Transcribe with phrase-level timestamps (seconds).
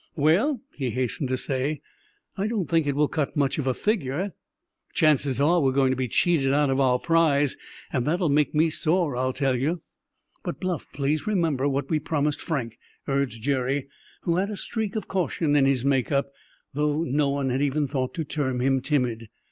[0.15, 1.79] "Well," he hastened to say,
[2.35, 4.33] "I don't think it will cut much of a figure.
[4.95, 7.55] Chances are we're going to be cheated out of our prize;
[7.93, 9.83] and that'll make me sore, I tell you."
[10.43, 13.89] "But, Bluff, please remember what we promised Frank," urged Jerry,
[14.23, 16.31] who had a streak of caution in his make up,
[16.73, 19.29] though no one had ever thought to term him timid.